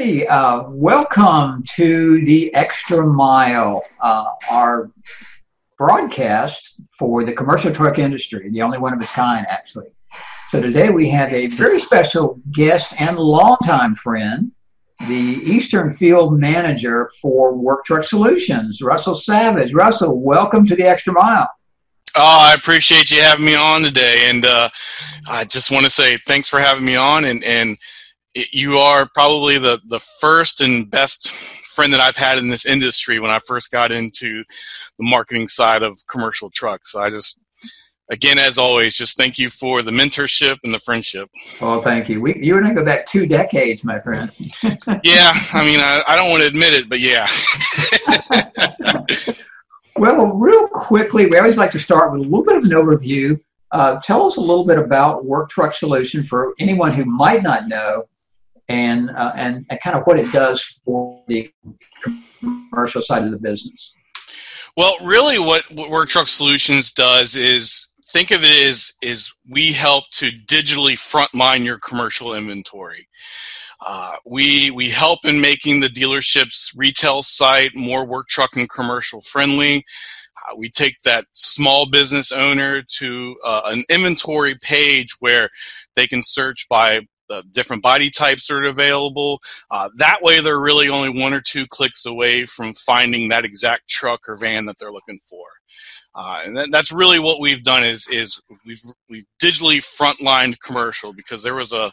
[0.00, 4.92] Hey, uh, welcome to the Extra Mile, uh, our
[5.76, 9.88] broadcast for the commercial truck industry, the only one of its kind, actually.
[10.50, 14.52] So today we have a very special guest and longtime friend,
[15.08, 19.74] the Eastern Field Manager for Work Truck Solutions, Russell Savage.
[19.74, 21.50] Russell, welcome to the Extra Mile.
[22.14, 24.68] Oh, I appreciate you having me on today, and uh,
[25.28, 27.24] I just want to say thanks for having me on.
[27.24, 27.76] And, and
[28.38, 32.66] it, you are probably the the first and best friend that I've had in this
[32.66, 34.42] industry when I first got into
[34.98, 36.92] the marketing side of commercial trucks.
[36.92, 37.38] So I just
[38.10, 41.28] again, as always, just thank you for the mentorship and the friendship.
[41.60, 42.20] Well, thank you.
[42.20, 44.30] We, you and I go back two decades, my friend.
[45.04, 47.26] yeah, I mean, I, I don't want to admit it, but yeah.
[49.96, 53.38] well, real quickly, we always like to start with a little bit of an overview.
[53.70, 57.68] Uh, tell us a little bit about Work Truck Solution for anyone who might not
[57.68, 58.08] know,
[58.68, 61.50] and, uh, and and kind of what it does for the
[62.70, 63.94] commercial side of the business.
[64.76, 69.72] Well, really, what, what Work Truck Solutions does is think of it as is we
[69.72, 73.08] help to digitally frontline your commercial inventory.
[73.86, 79.20] Uh, we we help in making the dealership's retail site more work truck and commercial
[79.22, 79.84] friendly.
[80.48, 85.48] Uh, we take that small business owner to uh, an inventory page where
[85.94, 89.40] they can search by the different body types are available.
[89.70, 93.88] Uh, that way, they're really only one or two clicks away from finding that exact
[93.88, 95.44] truck or van that they're looking for.
[96.14, 101.12] Uh, and that, that's really what we've done is is we've we've digitally frontlined commercial
[101.12, 101.92] because there was a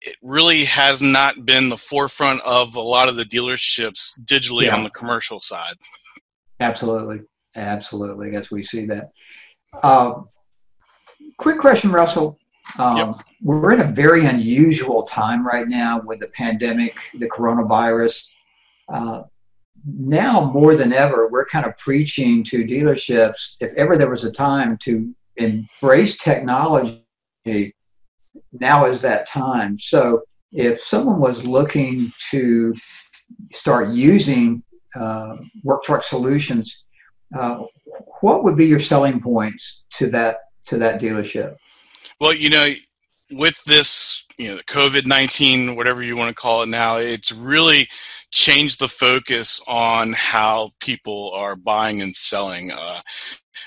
[0.00, 4.74] it really has not been the forefront of a lot of the dealerships digitally yeah.
[4.74, 5.74] on the commercial side.
[6.60, 7.20] Absolutely,
[7.56, 8.34] absolutely.
[8.34, 9.10] As we see that.
[9.82, 10.22] Uh,
[11.36, 12.38] quick question, Russell.
[12.78, 13.22] Um, yep.
[13.42, 18.26] We're in a very unusual time right now with the pandemic, the coronavirus.
[18.88, 19.22] Uh,
[19.86, 23.56] now more than ever, we're kind of preaching to dealerships.
[23.60, 27.04] If ever there was a time to embrace technology,
[28.52, 29.78] now is that time.
[29.78, 30.22] So
[30.52, 32.74] if someone was looking to
[33.52, 34.62] start using
[34.94, 36.84] uh, work truck solutions,
[37.38, 37.64] uh,
[38.20, 41.56] what would be your selling points to that to that dealership?
[42.18, 42.72] Well, you know,
[43.30, 47.30] with this, you know, the COVID nineteen, whatever you want to call it now, it's
[47.30, 47.88] really
[48.30, 52.72] changed the focus on how people are buying and selling.
[52.72, 53.00] Uh,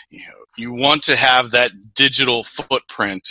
[0.09, 3.27] you know, you want to have that digital footprint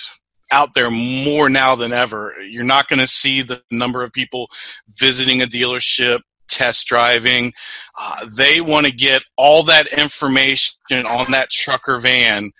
[0.50, 2.34] out there more now than ever.
[2.42, 4.48] You're not going to see the number of people
[4.98, 7.52] visiting a dealership, test driving.
[7.98, 12.50] Uh, they want to get all that information on that trucker van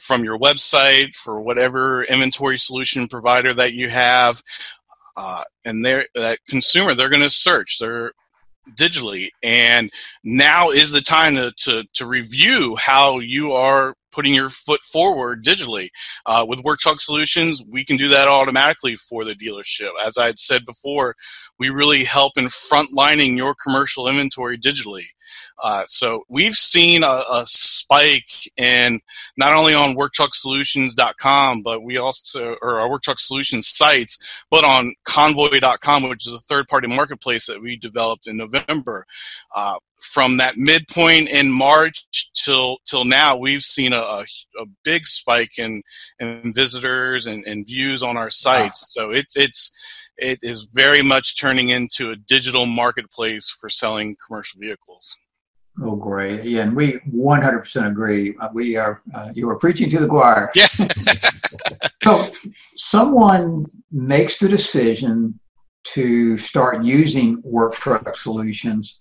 [0.00, 4.42] from your website for whatever inventory solution provider that you have.
[5.16, 8.12] Uh, and that consumer they're going to search they're
[8.76, 9.90] digitally and
[10.24, 15.44] now is the time to, to, to review how you are putting your foot forward
[15.44, 15.88] digitally.
[16.26, 19.90] Uh, with Work Truck Solutions, we can do that automatically for the dealership.
[20.04, 21.14] As I had said before,
[21.58, 25.04] we really help in frontlining your commercial inventory digitally.
[25.62, 29.00] Uh, so we've seen a, a, spike in
[29.36, 34.94] not only on worktrucksolutions.com, but we also, or our Work Truck Solutions sites, but on
[35.06, 39.06] comvoy.com, which is a third party marketplace that we developed in November.
[39.54, 44.24] Uh, from that midpoint in March till till now, we've seen a, a,
[44.58, 45.82] a big spike in,
[46.18, 48.94] in visitors and, and views on our sites.
[48.96, 49.08] Wow.
[49.08, 49.72] So it, it's
[50.16, 55.16] it is very much turning into a digital marketplace for selling commercial vehicles.
[55.82, 56.44] Oh, great!
[56.44, 58.36] Yeah, and we 100% agree.
[58.40, 60.50] Uh, we are uh, you are preaching to the choir.
[60.54, 60.66] Yeah.
[62.02, 62.30] so,
[62.76, 65.38] someone makes the decision
[65.82, 69.00] to start using work truck solutions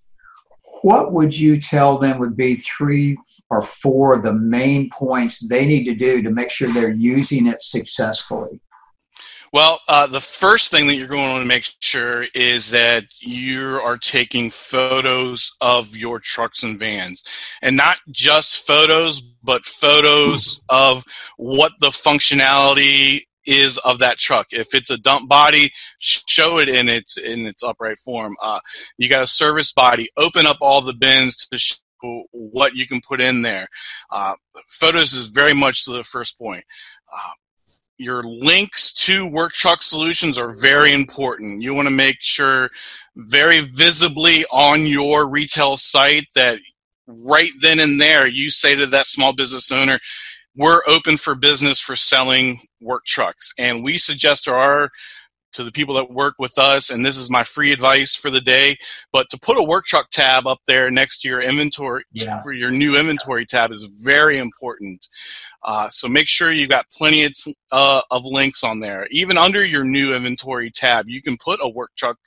[0.81, 3.17] what would you tell them would be three
[3.49, 7.47] or four of the main points they need to do to make sure they're using
[7.47, 8.61] it successfully?
[9.51, 13.05] Well, uh, the first thing that you're going to want to make sure is that
[13.19, 17.24] you are taking photos of your trucks and vans.
[17.62, 21.03] And not just photos, but photos of
[21.38, 24.47] what the functionality is of that truck.
[24.51, 28.35] If it's a dump body, show it in its in its upright form.
[28.41, 28.59] Uh,
[28.97, 30.09] you got a service body.
[30.18, 33.68] Open up all the bins to show what you can put in there.
[34.12, 34.35] Uh,
[34.68, 36.63] photos is very much the first point.
[37.12, 37.31] Uh,
[38.00, 41.62] your links to work truck solutions are very important.
[41.62, 42.69] You want to make sure
[43.16, 46.60] very visibly on your retail site that
[47.07, 50.00] right then and there you say to that small business owner,
[50.56, 53.51] we're open for business for selling work trucks.
[53.57, 54.90] And we suggest to our
[55.54, 58.42] to the people that work with us, and this is my free advice for the
[58.42, 58.75] day.
[59.12, 62.42] But to put a work truck tab up there next to your inventory yeah.
[62.42, 65.07] for your new inventory tab is very important.
[65.63, 67.34] Uh, so make sure you've got plenty of,
[67.72, 69.07] uh, of links on there.
[69.12, 72.18] Even under your new inventory tab, you can put a work truck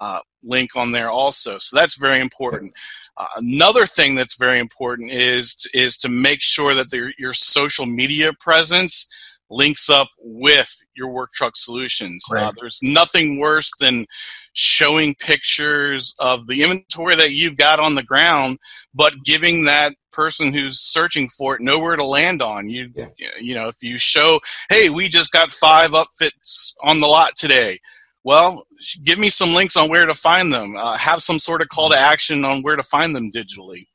[0.00, 1.58] uh, link on there also.
[1.58, 2.72] So that's very important.
[3.16, 6.86] Uh, another thing that's very important is to, is to make sure that
[7.18, 9.06] your social media presence
[9.50, 12.24] links up with your work truck solutions.
[12.46, 14.06] Uh, there's nothing worse than
[14.52, 18.58] showing pictures of the inventory that you've got on the ground,
[18.94, 22.68] but giving that person who's searching for it nowhere to land on.
[22.68, 23.06] You yeah.
[23.40, 27.78] you know, if you show, hey, we just got five upfits on the lot today.
[28.22, 28.62] Well,
[29.02, 30.76] give me some links on where to find them.
[30.76, 33.86] Uh, have some sort of call to action on where to find them digitally.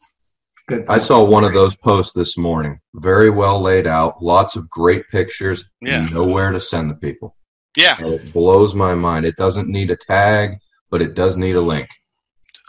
[0.68, 0.86] Good.
[0.90, 2.80] I saw one of those posts this morning.
[2.96, 4.22] Very well laid out.
[4.22, 5.64] Lots of great pictures.
[5.82, 6.08] Yeah.
[6.08, 7.36] Nowhere to send the people.
[7.78, 7.98] Yeah.
[8.00, 9.26] And it blows my mind.
[9.26, 10.58] It doesn't need a tag,
[10.90, 11.88] but it does need a link.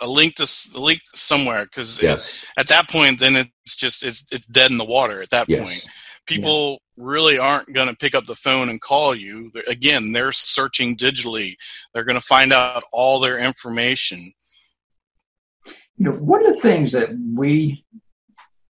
[0.03, 2.45] A link to a link somewhere because yes.
[2.59, 5.23] at that point, then it's just it's it's dead in the water.
[5.23, 5.61] At that yes.
[5.61, 5.87] point,
[6.27, 7.05] people yeah.
[7.05, 9.51] really aren't going to pick up the phone and call you.
[9.69, 11.55] Again, they're searching digitally.
[11.95, 14.33] They're going to find out all their information
[15.97, 17.85] you know, one of the things that we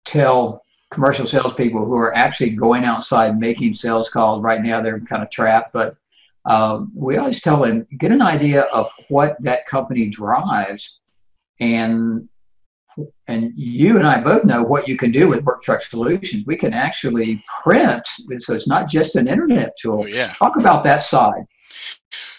[0.05, 5.23] tell commercial salespeople who are actually going outside making sales calls right now, they're kind
[5.23, 5.97] of trapped, but
[6.45, 11.01] um, we always tell them get an idea of what that company drives
[11.61, 12.29] and
[13.29, 16.45] and you and I both know what you can do with Work Truck Solutions.
[16.47, 18.03] We can actually print,
[18.39, 20.05] so it's not just an internet tool.
[20.05, 20.33] Oh, yeah.
[20.39, 21.45] Talk about that side.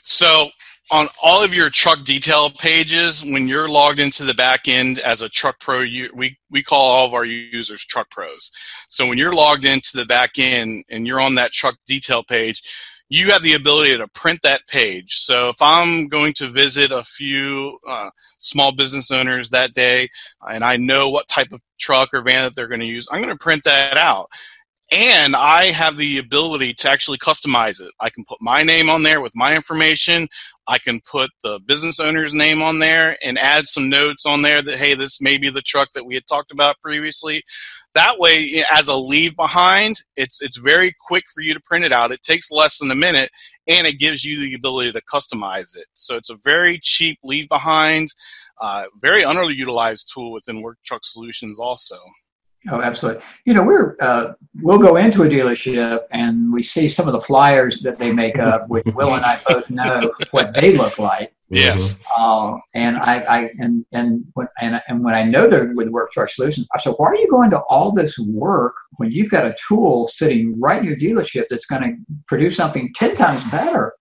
[0.01, 0.49] So
[0.89, 5.21] on all of your truck detail pages, when you're logged into the back end as
[5.21, 8.51] a truck pro, you, we, we call all of our users truck pros.
[8.87, 12.61] So when you're logged into the back end and you're on that truck detail page,
[13.09, 15.13] you have the ability to print that page.
[15.15, 20.09] So if I'm going to visit a few uh, small business owners that day
[20.49, 23.21] and I know what type of truck or van that they're going to use, I'm
[23.21, 24.29] going to print that out
[24.91, 27.91] and I have the ability to actually customize it.
[27.99, 30.27] I can put my name on there with my information.
[30.67, 34.61] I can put the business owner's name on there and add some notes on there
[34.61, 37.41] that, hey, this may be the truck that we had talked about previously.
[37.93, 41.93] That way, as a leave behind, it's, it's very quick for you to print it
[41.93, 42.11] out.
[42.11, 43.31] It takes less than a minute
[43.65, 45.87] and it gives you the ability to customize it.
[45.95, 48.09] So it's a very cheap leave behind,
[48.59, 51.97] uh, very underutilized tool within Work Truck Solutions also.
[52.69, 53.21] Oh, absolutely.
[53.45, 57.21] You know, we're uh, we'll go into a dealership and we see some of the
[57.21, 61.33] flyers that they make up, which Will and I both know what they look like.
[61.49, 61.95] Yes.
[62.17, 66.11] Uh, and I, I and and when and, and when I know they're with Work
[66.11, 69.45] Truck Solutions, I said, why are you going to all this work when you've got
[69.45, 71.95] a tool sitting right in your dealership that's going to
[72.27, 73.93] produce something ten times better?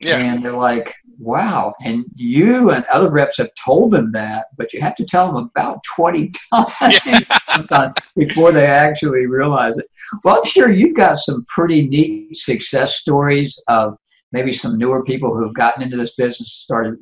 [0.00, 0.16] Yeah.
[0.16, 1.74] And they're like, wow.
[1.82, 5.50] And you and other reps have told them that, but you have to tell them
[5.54, 7.92] about 20 times yeah.
[8.16, 9.86] before they actually realize it.
[10.24, 13.96] Well, I'm sure you've got some pretty neat success stories of
[14.32, 16.96] maybe some newer people who've gotten into this business, started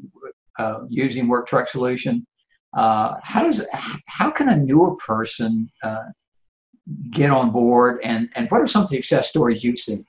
[0.58, 2.26] uh, using Work Truck Solution.
[2.76, 3.64] Uh, how does
[4.06, 6.04] how can a newer person uh,
[7.10, 10.04] get on board, and and what are some of the success stories you've seen?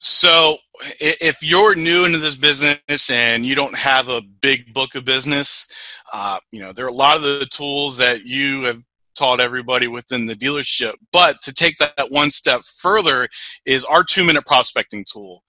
[0.00, 0.58] So,
[1.00, 5.66] if you're new into this business and you don't have a big book of business,
[6.12, 8.82] uh, you know there are a lot of the tools that you have
[9.16, 10.94] taught everybody within the dealership.
[11.12, 13.28] But to take that one step further,
[13.66, 15.42] is our two-minute prospecting tool.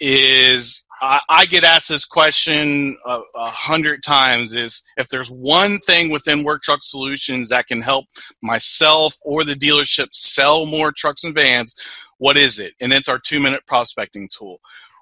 [0.00, 5.78] Is I, I get asked this question a, a, hundred times: is if there's one
[5.80, 8.06] thing within Work Truck Solutions that can help
[8.42, 11.74] myself or the dealership sell more trucks and vans,
[12.18, 12.74] what is it?
[12.80, 14.60] And it's our two minute prospecting tool.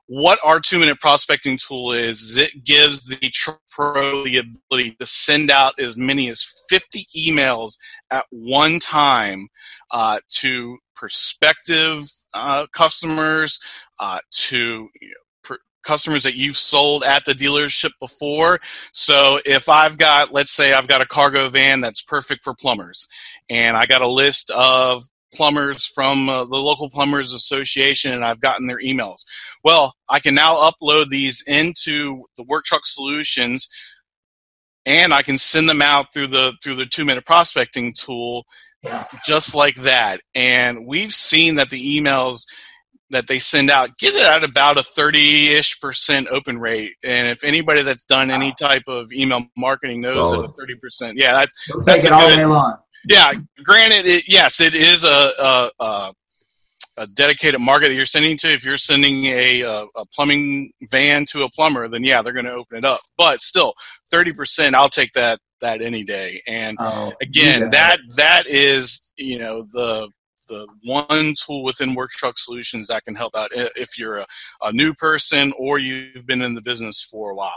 [0.09, 3.33] What our two minute prospecting tool is, is it gives the
[3.71, 7.73] pro the ability to send out as many as 50 emails
[8.12, 9.49] at one time
[9.91, 13.59] uh, to prospective uh, customers,
[13.99, 15.15] uh, to you know,
[15.87, 18.59] customers that you've sold at the dealership before.
[18.93, 23.07] So if I've got, let's say I've got a cargo van that's perfect for plumbers,
[23.49, 28.40] and I got a list of plumbers from uh, the local plumbers association and I've
[28.40, 29.25] gotten their emails.
[29.64, 33.69] Well, I can now upload these into the Work Truck Solutions
[34.87, 38.47] and I can send them out through the through the 2-minute prospecting tool
[38.83, 39.05] yeah.
[39.26, 40.21] just like that.
[40.35, 42.45] And we've seen that the emails
[43.11, 47.45] that they send out get it at about a 30-ish percent open rate and if
[47.45, 51.55] anybody that's done any type of email marketing knows that a 30 percent yeah that's
[51.85, 52.75] that's a good, one.
[53.09, 53.33] yeah,
[53.65, 56.15] granted, it, yes, it is a, a, a
[56.99, 58.53] a dedicated market that you're sending to.
[58.53, 62.47] If you're sending a, a, a plumbing van to a plumber, then yeah, they're going
[62.47, 63.01] to open it up.
[63.19, 63.75] But still,
[64.11, 66.43] thirty percent, I'll take that that any day.
[66.47, 67.69] And oh, again, yeah.
[67.69, 70.11] that that is you know the
[70.49, 74.26] the one tool within Work Truck Solutions that can help out if you're a,
[74.62, 77.53] a new person or you've been in the business for a while.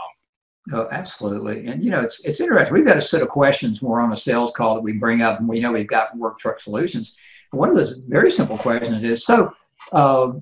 [0.72, 1.66] Oh, absolutely.
[1.66, 2.74] And you know, it's it's interesting.
[2.74, 5.40] We've got a set of questions more on a sales call that we bring up,
[5.40, 7.16] and we know we've got Work Truck Solutions.
[7.52, 9.52] One of those very simple questions is, so,
[9.92, 10.32] uh,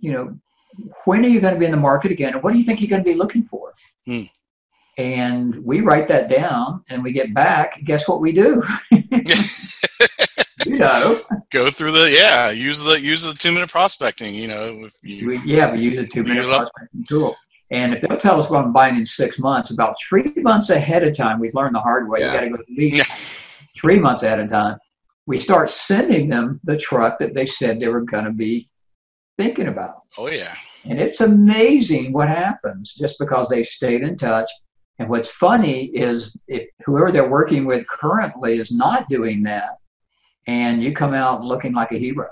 [0.00, 0.36] you know,
[1.04, 2.80] when are you going to be in the market again, and what do you think
[2.80, 3.74] you're going to be looking for?
[4.06, 4.22] Hmm.
[4.98, 7.80] And we write that down, and we get back.
[7.84, 8.62] Guess what we do?
[8.90, 14.34] you know, go through the yeah, use the use the two minute prospecting.
[14.34, 17.36] You know, you, we, yeah, we use a two minute prospecting tool.
[17.70, 21.02] And if they'll tell us what I'm buying in six months, about three months ahead
[21.02, 22.20] of time, we've learned the hard way.
[22.20, 22.26] Yeah.
[22.26, 23.04] You got to go at least yeah.
[23.80, 24.78] three months ahead of time.
[25.26, 28.68] We start sending them the truck that they said they were going to be
[29.36, 30.02] thinking about.
[30.16, 30.54] Oh, yeah.
[30.88, 34.48] And it's amazing what happens just because they stayed in touch.
[35.00, 39.78] And what's funny is if whoever they're working with currently is not doing that,
[40.46, 42.28] and you come out looking like a hero.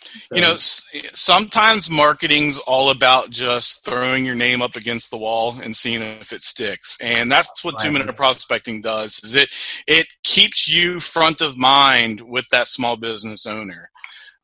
[0.00, 0.36] So.
[0.36, 5.76] You know, sometimes marketing's all about just throwing your name up against the wall and
[5.76, 6.96] seeing if it sticks.
[7.00, 9.50] And that's what two minute prospecting does is it
[9.86, 13.90] it keeps you front of mind with that small business owner.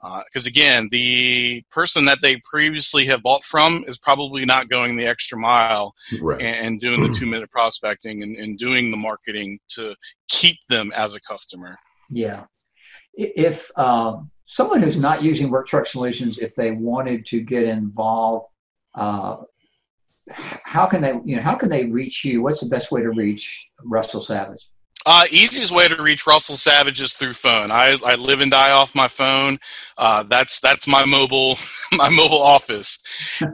[0.03, 4.97] Because uh, again, the person that they previously have bought from is probably not going
[4.97, 6.43] the extra mile right.
[6.43, 9.95] and, and, doing the two minute prospecting and, and doing the marketing to
[10.29, 11.79] keep them as a customer.
[12.11, 12.45] Yeah.
[13.17, 18.47] If um, someone who's not using Work Truck Solutions, if they wanted to get involved,
[18.95, 19.37] uh,
[20.31, 22.43] how can they, you know, how can they reach you?
[22.43, 24.69] What's the best way to reach Russell Savage?
[25.07, 27.71] Uh, easiest way to reach Russell Savage is through phone.
[27.71, 29.59] I, I live and die off my phone.
[29.99, 31.59] Uh, that's that's my mobile
[31.93, 32.99] my mobile office,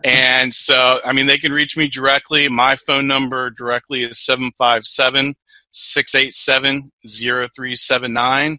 [0.05, 2.49] and so I mean they can reach me directly.
[2.49, 5.35] My phone number directly is 757
[5.73, 8.59] 687 0379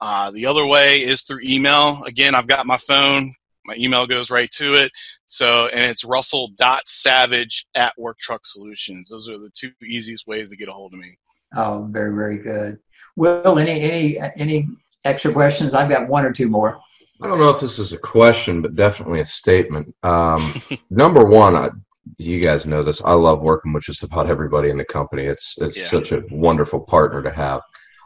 [0.00, 2.02] uh, the other way is through email.
[2.06, 3.32] Again, I've got my phone.
[3.64, 4.92] My email goes right to it.
[5.26, 9.08] So, and it's russell.savage at Work Truck Solutions.
[9.10, 11.16] Those are the two easiest ways to get a hold of me.
[11.56, 12.78] Oh, very, very good.
[13.16, 14.68] Will, any, any, any
[15.04, 15.74] extra questions?
[15.74, 16.78] I've got one or two more.
[17.20, 19.94] I don't know if this is a question, but definitely a statement.
[20.02, 20.54] Um,
[20.90, 21.70] number one, I,
[22.18, 23.02] you guys know this.
[23.02, 25.24] I love working with just about everybody in the company.
[25.24, 25.86] It's it's yeah.
[25.86, 27.62] such a wonderful partner to have.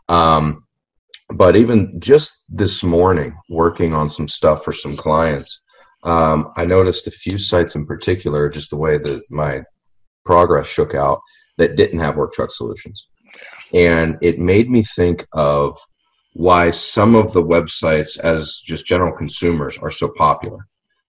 [0.09, 0.64] Um,
[1.32, 5.60] but even just this morning, working on some stuff for some clients,
[6.02, 9.62] um, I noticed a few sites in particular, just the way that my
[10.25, 11.20] progress shook out,
[11.58, 13.08] that didn't have work truck solutions.
[13.72, 15.78] And it made me think of
[16.32, 20.66] why some of the websites, as just general consumers, are so popular.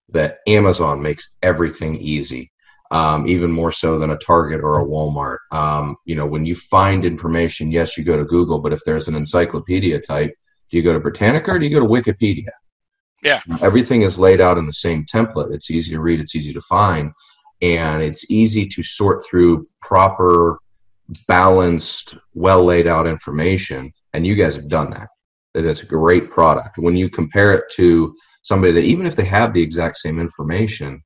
[0.10, 2.52] That Amazon makes everything easy
[2.92, 5.38] um, even more so than a Target or a Walmart.
[5.52, 9.08] Um, you know, when you find information, yes, you go to Google, but if there's
[9.08, 10.34] an encyclopedia type,
[10.70, 12.50] do you go to Britannica or do you go to Wikipedia?
[13.24, 13.42] Yeah.
[13.62, 15.54] Everything is laid out in the same template.
[15.54, 17.12] It's easy to read, it's easy to find,
[17.62, 20.60] and it's easy to sort through proper,
[21.28, 23.94] balanced, well laid out information.
[24.14, 25.08] And you guys have done that.
[25.54, 26.78] It's a great product.
[26.78, 31.02] When you compare it to somebody that, even if they have the exact same information,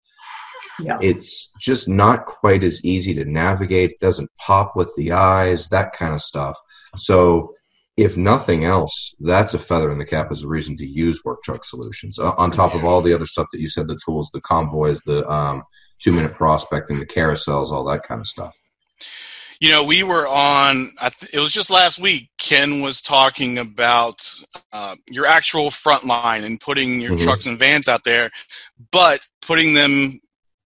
[0.80, 0.98] yeah.
[1.02, 3.92] it's just not quite as easy to navigate.
[3.92, 6.58] It doesn't pop with the eyes, that kind of stuff.
[6.98, 7.54] So,
[7.98, 11.42] if nothing else, that's a feather in the cap as a reason to use Work
[11.44, 12.20] Truck Solutions.
[12.20, 15.02] Uh, on top of all the other stuff that you said, the tools, the Comvoys,
[15.06, 15.64] the um,
[16.00, 18.58] two minute prospecting, the carousels, all that kind of stuff.
[19.62, 20.92] You know, we were on,
[21.32, 24.30] it was just last week, Ken was talking about
[24.74, 27.24] uh, your actual front line and putting your mm-hmm.
[27.24, 28.32] trucks and vans out there,
[28.92, 30.20] but putting them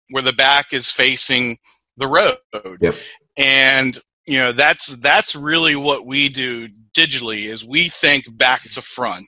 [0.10, 1.58] where the back is facing
[1.98, 2.38] the road.
[2.82, 2.96] Yep.
[3.38, 8.82] And you know that's that's really what we do digitally is we think back to
[8.82, 9.28] front.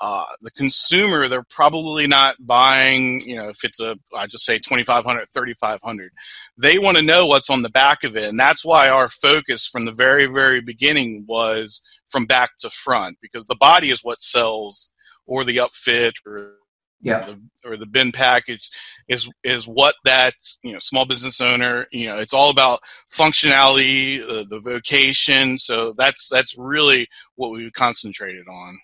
[0.00, 4.58] Uh, the consumer, they're probably not buying, you know, if it's a, I just say
[4.58, 6.12] 2500, 3500.
[6.56, 8.28] They want to know what's on the back of it.
[8.28, 13.18] And that's why our focus from the very, very beginning was from back to front
[13.20, 14.92] because the body is what sells
[15.26, 16.54] or the upfit or
[17.00, 17.20] yeah.
[17.20, 18.70] the, or the bin package
[19.08, 22.80] is is what that you know small business owner you know it's all about
[23.12, 28.78] functionality uh, the vocation so that's that's really what we concentrated on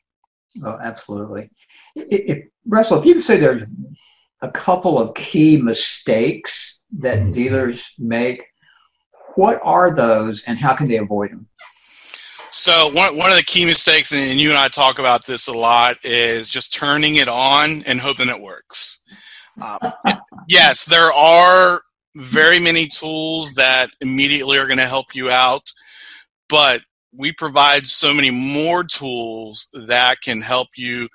[0.64, 1.50] oh absolutely
[1.97, 3.64] if, russell if you could say there's
[4.42, 7.33] a couple of key mistakes that mm-hmm.
[7.33, 8.44] dealers make
[9.35, 11.49] what are those and how can they avoid them
[12.54, 15.52] So one one of the key mistakes, and you and I talk about this a
[15.52, 19.00] lot, is just turning it on and hoping it works.
[19.61, 19.90] Uh,
[20.49, 21.82] yes, there are
[22.14, 25.68] very many tools that immediately are going to help you out,
[26.49, 26.82] but
[27.12, 31.08] we provide so many more tools that can help you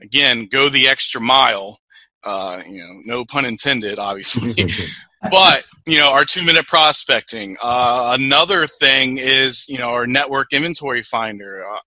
[0.00, 1.78] again go the extra mile
[2.24, 4.54] uh, you know no pun intended obviously
[5.30, 10.52] but you know our two minute prospecting uh, another thing is you know our network
[10.52, 11.64] inventory finder.
[11.64, 11.78] Uh,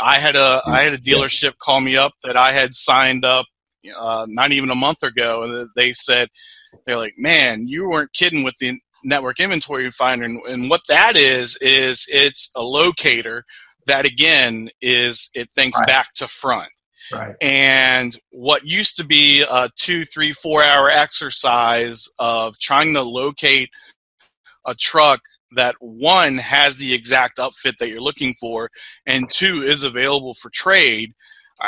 [0.00, 3.46] i had a i had a dealership call me up that i had signed up
[3.96, 6.28] uh, not even a month ago and they said
[6.84, 10.24] they're like man you weren't kidding with the network inventory finder.
[10.24, 13.44] And, and what that is is it's a locator
[13.86, 15.86] that again is it thinks right.
[15.86, 16.68] back to front
[17.12, 17.34] Right.
[17.40, 23.70] And what used to be a two, three, four hour exercise of trying to locate
[24.66, 25.20] a truck
[25.52, 28.68] that one has the exact upfit that you're looking for,
[29.06, 31.12] and two is available for trade.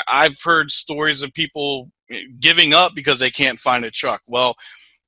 [0.06, 4.20] I've heard stories of people eh, giving up because they can't find a truck.
[4.26, 4.54] Well,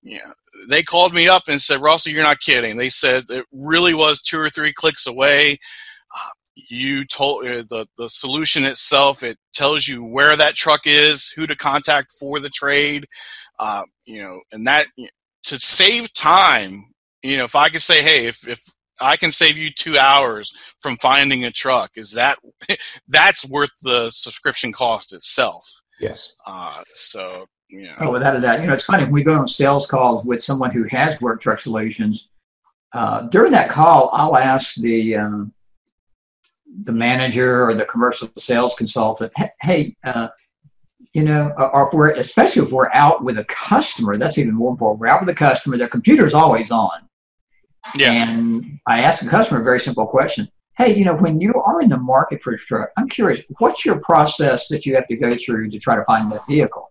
[0.03, 0.33] yeah,
[0.69, 2.77] they called me up and said, Russell, you're not kidding.
[2.77, 5.59] They said it really was two or three clicks away.
[6.69, 9.23] You told uh, the the solution itself.
[9.23, 13.07] It tells you where that truck is, who to contact for the trade.
[13.59, 14.87] Uh, you know, and that
[15.45, 16.85] to save time.
[17.23, 18.62] You know, if I could say, hey, if if
[19.00, 22.38] I can save you two hours from finding a truck, is that
[23.09, 25.67] that's worth the subscription cost itself?
[26.00, 26.35] Yes.
[26.47, 27.95] Uh, so yeah.
[28.00, 28.61] Oh, without a doubt.
[28.61, 31.40] You know, it's funny when we go on sales calls with someone who has work
[31.40, 32.29] truck solutions.
[32.93, 35.52] Uh, during that call, I'll ask the um,
[36.85, 40.29] the manager or the commercial sales consultant, hey, uh,
[41.12, 44.71] you know, or if we're, especially if we're out with a customer, that's even more
[44.71, 45.00] important.
[45.00, 47.09] We're out with a customer, their computer's always on.
[47.97, 48.12] Yeah.
[48.12, 50.49] And I ask a customer a very simple question.
[50.77, 53.85] Hey, you know, when you are in the market for a truck, I'm curious, what's
[53.85, 56.91] your process that you have to go through to try to find that vehicle?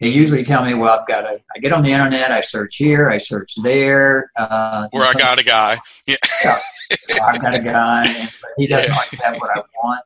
[0.00, 2.76] They usually tell me, well, I've got to, I get on the internet, I search
[2.76, 4.30] here, I search there.
[4.36, 5.78] Uh, or I got a guy.
[6.06, 6.16] Yeah.
[6.44, 6.56] yeah.
[7.22, 9.18] I've got a guy, and he doesn't yeah.
[9.24, 10.04] have what I want.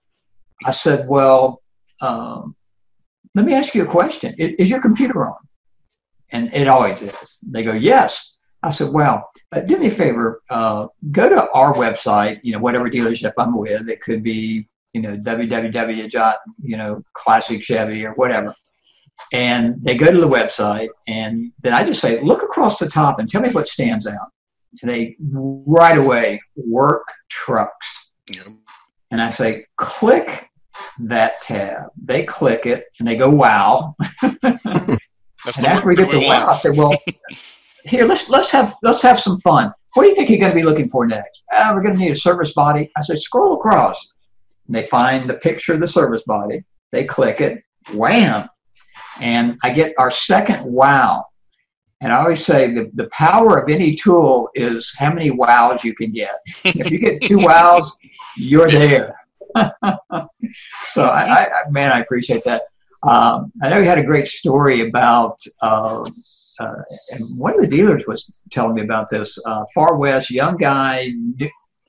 [0.64, 1.62] I said, well,
[2.00, 2.54] um,
[3.34, 4.34] let me ask you a question.
[4.38, 5.36] Is, is your computer on?
[6.30, 7.38] And it always is.
[7.46, 8.34] They go, yes.
[8.62, 10.40] I said, well, uh, do me a favor.
[10.48, 13.88] Uh, go to our website, you know, whatever dealership I'm with.
[13.88, 16.34] It could be, you know, www.
[16.62, 18.54] you know, classic Chevy or whatever.
[19.32, 23.18] And they go to the website, and then I just say, look across the top
[23.18, 24.32] and tell me what stands out
[24.80, 28.08] and they right away work trucks.
[28.34, 28.48] Yep.
[29.10, 30.48] And I say, click
[31.00, 31.88] that tab.
[32.02, 33.94] They click it and they go, wow.
[34.22, 34.98] and
[35.46, 36.96] after we get the wow, I say, well,
[37.84, 39.72] here let's let's have let's have some fun.
[39.94, 41.42] What do you think you're going to be looking for next?
[41.52, 42.90] Uh, we're going to need a service body.
[42.96, 44.12] I say, scroll across.
[44.66, 46.64] And they find the picture of the service body.
[46.92, 47.62] They click it.
[47.92, 48.48] Wham!
[49.20, 51.26] And I get our second wow.
[52.02, 55.94] And I always say the, the power of any tool is how many wows you
[55.94, 56.32] can get.
[56.64, 57.96] if you get two wows,
[58.36, 59.14] you're there.
[60.90, 62.62] so I, I, man, I appreciate that.
[63.04, 66.02] Um, I know you had a great story about, uh,
[66.58, 66.74] uh,
[67.12, 69.38] and one of the dealers was telling me about this.
[69.46, 71.12] Uh, Far West, young guy,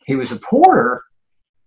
[0.05, 1.01] he was a porter,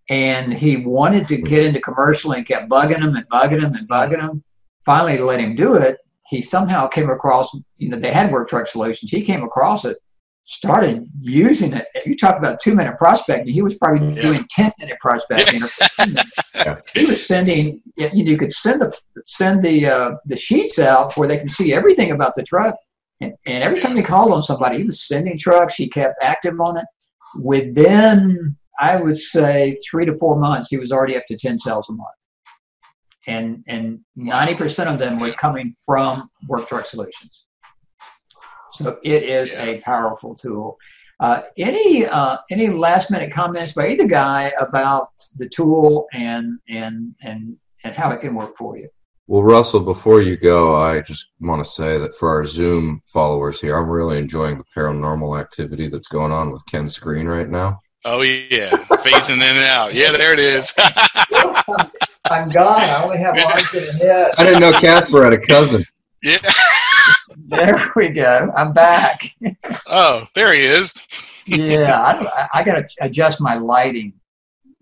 [0.09, 3.89] and he wanted to get into commercial and kept bugging him and bugging him and
[3.89, 4.45] bugging him.
[4.85, 5.99] Finally, let him do it,
[6.29, 9.11] he somehow came across, you know, they had work truck solutions.
[9.11, 9.97] He came across it,
[10.45, 11.87] started using it.
[11.95, 13.53] If you talk about two minute prospecting.
[13.53, 14.23] He was probably yeah.
[14.23, 15.61] doing 10 minute prospecting.
[16.55, 16.81] yeah.
[16.95, 21.17] He was sending, you know, you could send the, send the, uh, the sheets out
[21.17, 22.75] where they can see everything about the truck.
[23.21, 25.75] And, and every time he called on somebody, he was sending trucks.
[25.75, 26.85] He kept active on it.
[27.43, 31.89] Within, I would say, three to four months, he was already up to 10 sales
[31.89, 32.09] a month
[33.27, 37.47] and and 90% of them were coming from Work Truck Solutions.
[38.75, 39.65] So it is yeah.
[39.65, 40.77] a powerful tool.
[41.19, 47.15] Uh, any uh, any last minute comments by either guy about the tool and and
[47.23, 48.89] and and how it can work for you?
[49.29, 53.61] Well, Russell, before you go, I just want to say that for our Zoom followers
[53.61, 57.81] here, I'm really enjoying the paranormal activity that's going on with Ken's screen right now.
[58.05, 59.95] Oh yeah, phasing in and out.
[59.95, 60.73] Yeah, there it is.
[62.31, 62.81] I'm gone.
[62.81, 64.33] I only have arms and a head.
[64.39, 65.85] I didn't know Casper had a cousin.
[66.23, 66.39] Yeah.
[67.37, 68.53] there we go.
[68.57, 69.35] I'm back.
[69.87, 70.95] Oh, there he is.
[71.47, 74.15] yeah, I, I got to adjust my lighting.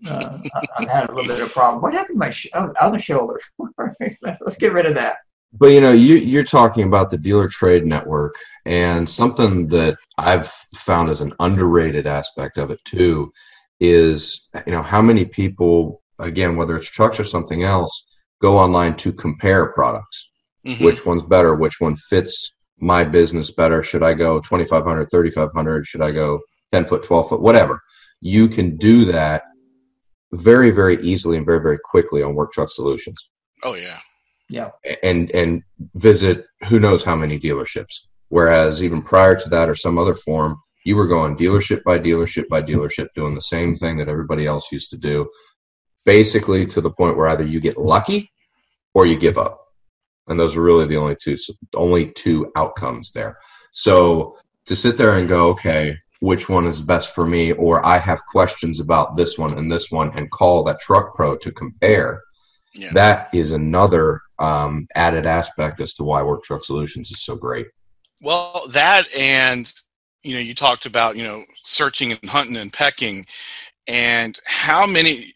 [0.07, 0.39] Uh,
[0.77, 1.81] I've had a little bit of a problem.
[1.81, 3.39] What happened to my sh- oh, other shoulder?
[4.23, 5.17] Let's get rid of that.
[5.53, 8.35] But you know, you, you're talking about the dealer trade network,
[8.65, 13.31] and something that I've found as an underrated aspect of it too
[13.79, 18.05] is you know how many people again whether it's trucks or something else
[18.41, 20.31] go online to compare products.
[20.65, 20.83] Mm-hmm.
[20.83, 21.53] which one's better?
[21.55, 23.83] Which one fits my business better?
[23.83, 26.39] Should i go 2500 3500 should i go
[26.71, 27.41] 10 foot 12 foot?
[27.41, 27.79] Whatever.
[28.21, 29.43] You can do that
[30.33, 33.29] very very easily and very very quickly on work truck solutions.
[33.63, 33.99] Oh yeah.
[34.49, 34.71] Yeah.
[35.03, 35.61] And and
[35.95, 38.07] visit who knows how many dealerships.
[38.29, 42.47] Whereas even prior to that or some other form you were going dealership by dealership
[42.47, 45.27] by dealership doing the same thing that everybody else used to do
[46.05, 48.31] basically to the point where either you get lucky
[48.93, 49.61] or you give up.
[50.27, 51.37] And those are really the only two
[51.75, 53.37] only two outcomes there.
[53.73, 57.51] So to sit there and go okay which one is best for me?
[57.51, 61.35] Or i have questions about this one and this one and call that truck pro
[61.35, 62.21] to compare.
[62.73, 62.91] Yeah.
[62.93, 67.67] that is another um, added aspect as to why work truck solutions is so great.
[68.21, 69.71] Well that and
[70.23, 73.27] you know, you talked about, you know, searching and hunting and pecking.
[73.87, 75.34] And how many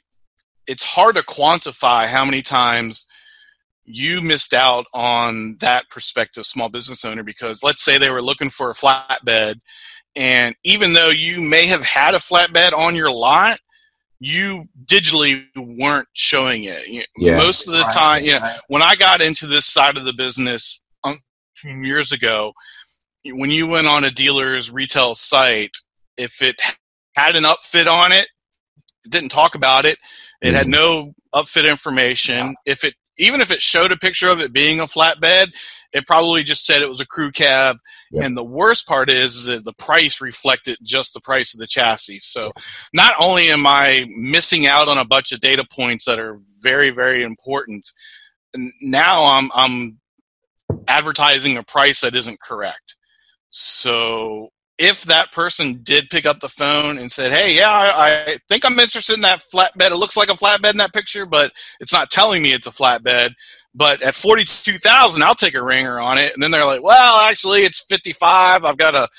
[0.69, 3.08] it's hard to quantify how many times
[3.84, 8.49] you missed out on that prospective small business owner because let's say they were looking
[8.49, 9.55] for a flatbed
[10.15, 13.60] and even though you may have had a flatbed on your lot
[14.19, 17.38] you digitally weren't showing it yeah.
[17.38, 17.91] most of the right.
[17.91, 21.17] time you know, when i got into this side of the business um,
[21.63, 22.53] years ago
[23.25, 25.77] when you went on a dealer's retail site,
[26.17, 26.60] if it
[27.15, 28.27] had an upfit on it,
[29.05, 29.97] it didn't talk about it.
[30.41, 32.56] It mm had no upfit information.
[32.65, 35.54] If it even if it showed a picture of it being a flatbed,
[35.91, 37.78] it probably just said it was a crew cab.
[38.12, 38.23] Yep.
[38.23, 41.67] And the worst part is, is that the price reflected just the price of the
[41.67, 42.19] chassis.
[42.19, 42.52] So
[42.93, 46.91] not only am I missing out on a bunch of data points that are very,
[46.91, 47.91] very important,
[48.82, 49.99] now I'm I'm
[50.88, 52.95] advertising a price that isn't correct.
[53.49, 58.37] So if that person did pick up the phone and said, "Hey, yeah, I, I,
[58.47, 59.91] think I'm interested in that flatbed.
[59.91, 62.71] It looks like a flatbed in that picture, but it's not telling me it's a
[62.71, 63.31] flatbed."
[63.75, 66.33] But at forty-two thousand, I'll take a ringer on it.
[66.33, 68.63] And then they're like, "Well, actually, it's fifty-five.
[68.63, 69.09] I've got a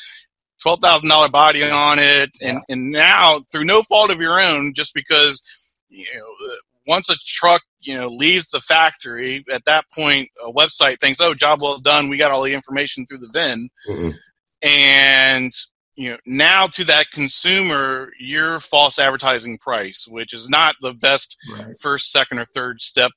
[0.63, 2.75] twelve thousand dollar body on it." And yeah.
[2.75, 5.43] and now, through no fault of your own, just because
[5.91, 6.55] you know,
[6.87, 11.33] once a truck you know leaves the factory at that point a website thinks oh
[11.33, 14.15] job well done we got all the information through the VIN mm
[14.63, 15.53] and
[15.97, 21.37] you know now to that consumer your false advertising price which is not the best
[21.53, 21.79] right.
[21.81, 23.11] first second or third step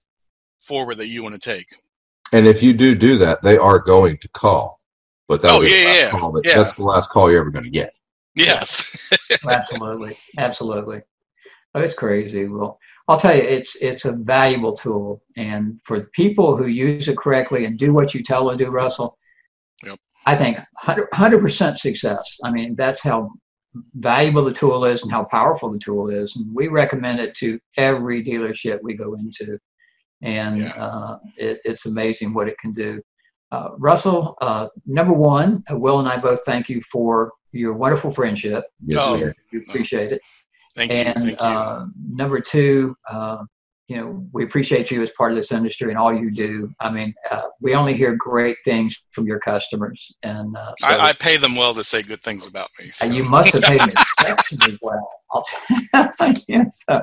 [0.62, 1.68] forward that you want to take
[2.32, 4.80] and if you do do that they are going to call
[5.28, 6.12] but that oh, yeah, yeah.
[6.12, 6.58] That, yeah.
[6.58, 7.96] that's the last call you're ever going to get
[8.36, 9.12] yes
[9.50, 11.02] absolutely absolutely
[11.76, 16.56] oh, it's crazy well I'll tell you, it's it's a valuable tool, and for people
[16.56, 19.18] who use it correctly and do what you tell them to do, Russell,
[19.84, 20.00] yep.
[20.26, 22.38] I think 100 percent success.
[22.44, 23.32] I mean, that's how
[23.96, 27.60] valuable the tool is and how powerful the tool is, and we recommend it to
[27.78, 29.58] every dealership we go into,
[30.22, 30.74] and yeah.
[30.74, 33.02] uh, it, it's amazing what it can do.
[33.52, 38.64] Uh, Russell, uh, number one, Will and I both thank you for your wonderful friendship.
[38.84, 40.22] Yes, oh, we appreciate it.
[40.76, 40.98] Thank you.
[40.98, 43.44] And Thank uh, number two, uh,
[43.94, 46.74] you know, we appreciate you as part of this industry and all you do.
[46.80, 51.10] I mean, uh, we only hear great things from your customers, and uh, so, I,
[51.10, 52.90] I, pay them well to say good things about me.
[52.92, 53.06] So.
[53.06, 53.92] And you must have paid them
[54.68, 55.08] as well.
[56.48, 56.84] yes.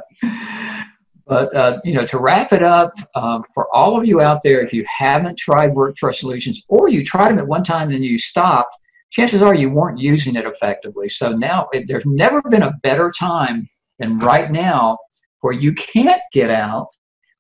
[1.27, 4.63] But uh, you know, to wrap it up, um, for all of you out there,
[4.63, 8.05] if you haven't tried Work Truck Solutions, or you tried them at one time and
[8.05, 8.77] you stopped,
[9.11, 11.09] chances are you weren't using it effectively.
[11.09, 13.69] So now there's never been a better time
[14.01, 14.99] than right now
[15.41, 16.89] where you can't get out,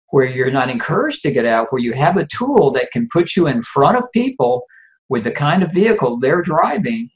[0.08, 3.36] where you're not encouraged to get out, where you have a tool that can put
[3.36, 4.64] you in front of people
[5.08, 7.08] with the kind of vehicle they're driving.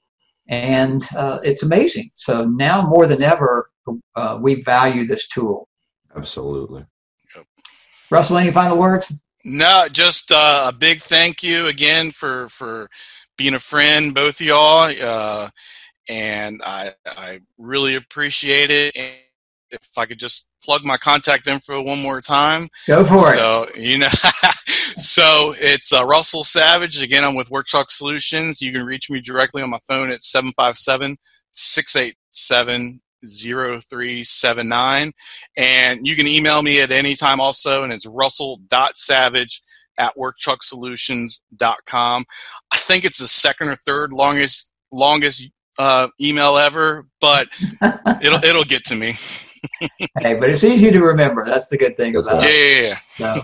[0.49, 2.11] And uh, it's amazing.
[2.17, 3.71] So now more than ever,
[4.15, 5.69] uh, we value this tool.
[6.15, 6.85] Absolutely.
[7.35, 7.47] Yep.
[8.11, 9.13] Russell, any final words?
[9.45, 12.89] No, just uh, a big thank you again for for
[13.37, 14.93] being a friend, both of y'all.
[15.03, 15.51] Uh,
[16.09, 18.97] and I, I really appreciate it.
[19.75, 22.69] If I could just plug my contact info one more time.
[22.87, 23.35] Go for it.
[23.35, 24.09] So, you know,
[24.99, 27.03] so it's uh, Russell Savage.
[27.03, 28.63] Again, I'm with Work Truck Solutions.
[28.63, 31.17] You can reach me directly on my phone at 757
[31.53, 35.13] 687 0379.
[35.57, 39.63] And you can email me at any time also, and it's russell.savage
[39.99, 42.25] at worktrucksolutions.com.
[42.73, 47.47] I think it's the second or third longest longest uh, email ever, but
[48.23, 49.15] it'll it'll get to me.
[49.81, 51.45] Hey, but it's easy to remember.
[51.45, 52.51] That's the good thing That's about right.
[52.51, 52.99] it.
[53.19, 53.37] Yeah.
[53.37, 53.43] So,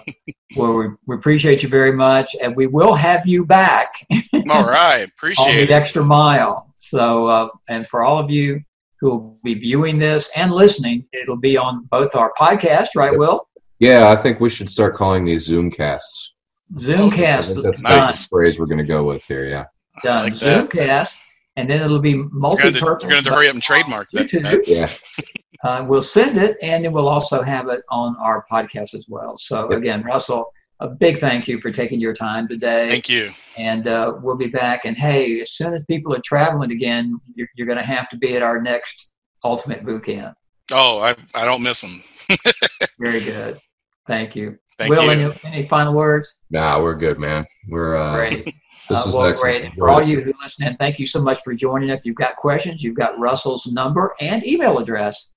[0.56, 3.94] well, we, we appreciate you very much, and we will have you back.
[4.50, 6.74] all right, appreciate the extra mile.
[6.78, 8.60] So, uh, and for all of you
[9.00, 11.06] who will be viewing this and listening.
[11.12, 13.48] It'll be on both our podcast, right, Will?
[13.78, 16.30] Yeah, I think we should start calling these Zoomcasts.
[16.74, 17.62] Zoomcast.
[17.62, 18.22] That's nice.
[18.24, 19.46] the phrase we're going to go with here.
[19.46, 19.64] Yeah.
[20.02, 20.24] Done.
[20.24, 21.16] Like Zoomcast,
[21.56, 23.02] and then it'll be multi-purpose.
[23.02, 24.30] You're going to hurry up and trademark that.
[24.30, 24.68] that.
[24.68, 25.24] Yeah.
[25.62, 29.36] Uh, we'll send it, and then we'll also have it on our podcast as well.
[29.38, 32.88] So again, Russell, a big thank you for taking your time today.
[32.88, 33.30] Thank you.
[33.58, 34.86] And uh, we'll be back.
[34.86, 38.16] And hey, as soon as people are traveling again, you're, you're going to have to
[38.16, 39.12] be at our next
[39.44, 40.34] Ultimate Boot Camp.
[40.72, 42.02] Oh, I, I don't miss them.
[42.98, 43.60] Very good.
[44.06, 44.58] Thank you.
[44.78, 45.10] Thank Will, you.
[45.10, 46.40] Any, any final words?
[46.50, 47.44] Nah, we're good, man.
[47.68, 48.44] We're uh, great.
[48.88, 49.74] This uh, is well, great.
[49.74, 52.00] For all you who listen in, thank you so much for joining us.
[52.00, 55.30] If you've got questions, you've got Russell's number and email address.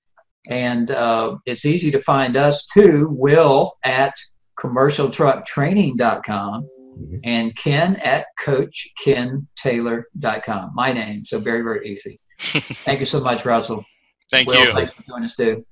[0.48, 4.14] And uh, it's easy to find us too, will at
[4.58, 7.16] commercialtrucktraining.com mm-hmm.
[7.24, 10.70] and ken at coachkentaylor.com.
[10.74, 11.24] My name.
[11.24, 12.20] So very, very easy.
[12.38, 13.84] Thank you so much, Russell.
[14.30, 14.72] Thank will, you.
[14.72, 15.66] Thanks for joining us too.